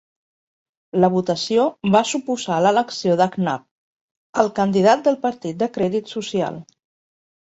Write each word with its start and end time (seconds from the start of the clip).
La 1.01 1.07
votació 1.15 1.65
va 1.95 1.99
suposar 2.11 2.57
l'elecció 2.67 3.17
de 3.19 3.27
Knapp, 3.35 3.65
el 4.45 4.49
candidat 4.61 5.05
del 5.09 5.19
Partit 5.27 5.61
de 5.61 5.69
Crèdit 5.77 6.11
Social. 6.15 6.59